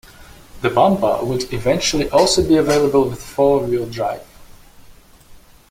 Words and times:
The 0.61 0.71
Pampa 0.71 1.23
would 1.23 1.53
eventually 1.53 2.09
also 2.09 2.41
be 2.47 2.57
available 2.57 3.07
with 3.07 3.21
four-wheel 3.21 3.87
drive. 3.91 4.25